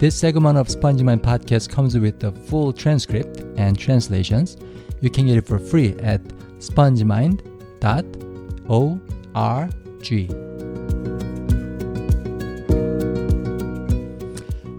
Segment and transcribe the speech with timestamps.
[0.00, 4.56] This segment of SpongeMind podcast comes with the full transcript and translations.
[5.02, 6.22] You can get it for free at
[6.58, 7.40] spongemind.org.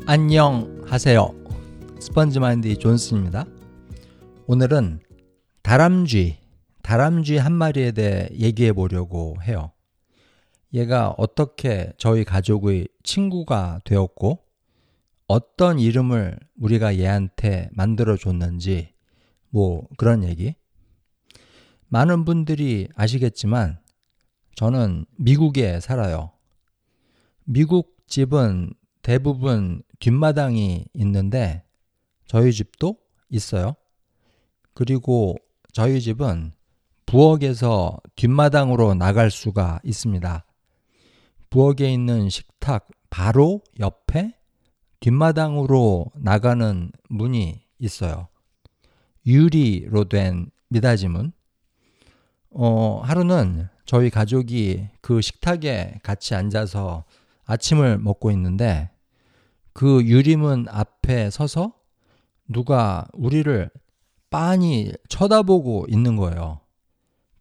[0.07, 1.35] 안녕하세요.
[1.99, 3.45] 스펀지마인드 존슨입니다.
[4.47, 5.01] 오늘은
[5.61, 6.39] 다람쥐,
[6.81, 9.71] 다람쥐 한 마리에 대해 얘기해 보려고 해요.
[10.73, 14.39] 얘가 어떻게 저희 가족의 친구가 되었고,
[15.31, 18.93] 어떤 이름을 우리가 얘한테 만들어 줬는지,
[19.49, 20.55] 뭐 그런 얘기.
[21.87, 23.79] 많은 분들이 아시겠지만,
[24.55, 26.33] 저는 미국에 살아요.
[27.45, 28.73] 미국 집은
[29.03, 31.63] 대부분 뒷마당이 있는데,
[32.25, 32.97] 저희 집도
[33.29, 33.77] 있어요.
[34.73, 35.37] 그리고
[35.71, 36.51] 저희 집은
[37.05, 40.45] 부엌에서 뒷마당으로 나갈 수가 있습니다.
[41.49, 44.33] 부엌에 있는 식탁 바로 옆에
[45.01, 48.27] 뒷마당으로 나가는 문이 있어요.
[49.25, 51.33] 유리로 된 미닫이문.
[52.51, 57.03] 어, 하루는 저희 가족이 그 식탁에 같이 앉아서
[57.45, 58.89] 아침을 먹고 있는데
[59.73, 61.73] 그 유리문 앞에 서서
[62.47, 63.69] 누가 우리를
[64.29, 66.61] 빤히 쳐다보고 있는 거예요.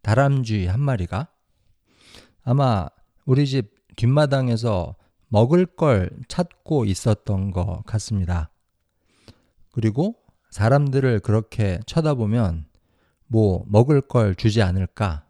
[0.01, 1.27] 다람쥐 한 마리가.
[2.43, 2.87] 아마
[3.25, 4.95] 우리 집 뒷마당에서
[5.33, 8.51] 먹을 걸 찾고 있었던 것 같습니다.
[9.71, 10.15] 그리고
[10.49, 12.65] 사람들을 그렇게 쳐다보면
[13.27, 15.25] 뭐 먹을 걸 주지 않을까?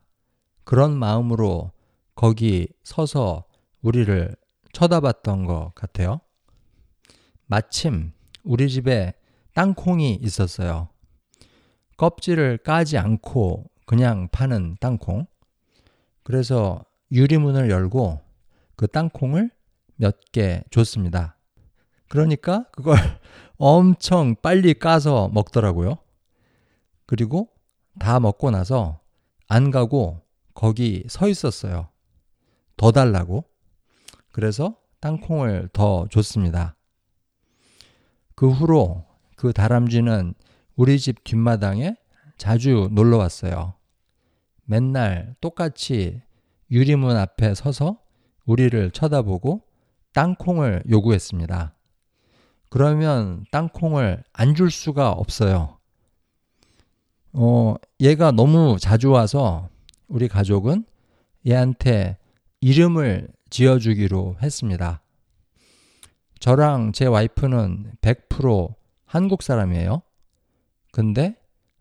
[0.63, 1.71] 그런 마음으로
[2.15, 3.45] 거기 서서
[3.83, 4.35] 우리를
[4.73, 6.19] 쳐다봤던 것 같아요.
[7.45, 8.11] 마침
[8.43, 9.13] 우리 집에
[9.53, 10.89] 땅콩이 있었어요.
[11.97, 15.27] 껍질을 까지 않고 그냥 파는 땅콩.
[16.23, 18.19] 그래서 유리문을 열고
[18.75, 19.51] 그 땅콩을
[20.01, 21.37] 몇 개 줬습니다.
[22.09, 22.95] 그러니까 그걸
[23.57, 25.99] 엄청 빨리 까서 먹더라고요.
[27.05, 27.49] 그리고
[27.99, 28.99] 다 먹고 나서
[29.47, 30.21] 안 가고
[30.55, 31.89] 거기 서 있었어요.
[32.77, 33.45] 더 달라고.
[34.31, 36.75] 그래서 땅콩을 더 줬습니다.
[38.33, 40.33] 그 후로 그 다람쥐는
[40.75, 41.95] 우리 집 뒷마당에
[42.37, 43.75] 자주 놀러 왔어요.
[44.63, 46.21] 맨날 똑같이
[46.71, 47.99] 유리문 앞에 서서
[48.45, 49.70] 우리를 쳐다보고
[50.13, 51.73] 땅콩을 요구했습니다.
[52.69, 55.77] 그러면 땅콩을 안 줄 수가 없어요.
[57.33, 59.69] 어, 얘가 너무 자주 와서
[60.07, 60.85] 우리 가족은
[61.47, 62.17] 얘한테
[62.59, 65.01] 이름을 지어주기로 했습니다.
[66.39, 68.73] 저랑 제 와이프는 100%
[69.05, 70.01] 한국 사람이에요.
[70.91, 71.35] 근데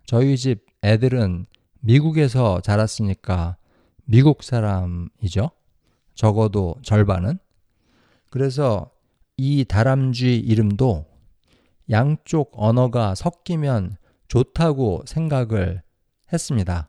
[0.05, 1.47] 저희 집 애들은
[1.81, 3.57] 미국에서 자랐으니까
[4.05, 5.51] 미국 사람이죠.
[6.15, 7.39] 적어도 절반은.
[8.31, 8.91] 그래서
[9.37, 11.07] 이 다람쥐 이름도
[11.91, 13.97] 양쪽 언어가 섞이면
[14.29, 15.83] 좋다고 생각을
[16.33, 16.89] 했습니다.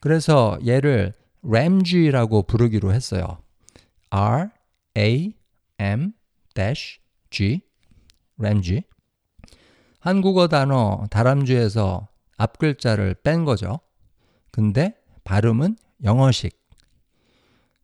[0.00, 1.12] 그래서 얘를
[1.42, 3.38] 램쥐라고 부르기로 했어요.
[4.10, 4.50] R
[4.96, 5.34] A
[5.78, 6.12] M
[7.30, 7.60] G
[8.38, 8.84] 램쥐.
[10.00, 13.80] 한국어 단어 다람쥐에서 앞 글자를 뺀 거죠.
[14.50, 16.58] 근데 발음은 영어식.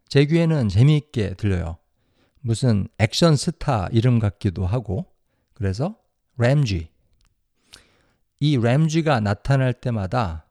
[0.09, 1.79] 제 귀에는 재미있게 들려요.
[2.41, 5.07] 무슨 액션 스타 이름 같기도 하고.
[5.55, 5.97] 그래서
[6.37, 6.89] 램쥐.
[8.41, 10.47] 이 램쥐가 나타날 때마다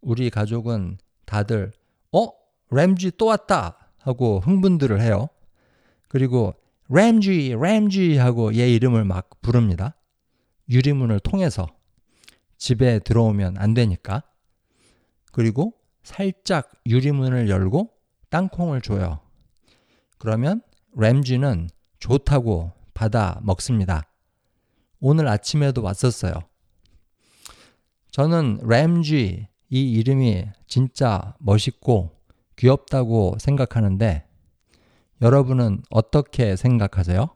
[0.00, 1.72] 우리 가족은 다들
[2.12, 2.28] 어?
[2.70, 5.28] 램쥐 또 왔다 하고 흥분들을 해요.
[6.08, 6.54] 그리고
[6.88, 9.96] 램쥐, 램쥐 하고 얘 이름을 막 부릅니다.
[10.68, 11.66] 유리문을 통해서
[12.56, 14.22] 집에 들어오면 안 되니까.
[15.32, 17.90] 그리고 살짝 유리문을 열고
[18.28, 19.20] 땅콩을 줘요.
[20.18, 20.62] 그러면
[20.96, 21.68] 램쥐는
[21.98, 24.02] 좋다고 받아 먹습니다.
[25.00, 26.32] 오늘 아침에도 왔었어요.
[28.10, 32.10] 저는 램쥐 이 이름이 진짜 멋있고
[32.56, 34.26] 귀엽다고 생각하는데
[35.22, 37.28] 여러분은 어떻게 생각하세요?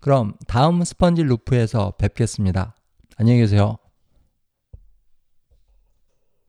[0.00, 2.74] 그럼 다음 스펀지 루프에서 뵙겠습니다.
[3.16, 3.76] 안녕히 계세요.